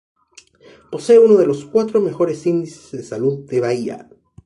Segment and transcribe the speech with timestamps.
[0.89, 4.09] Posee uno de los cuatro mejores índices de salud de Bahia.